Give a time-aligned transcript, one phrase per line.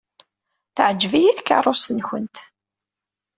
[0.75, 2.35] Teɛjeb-iyi tkeṛṛust-nwent.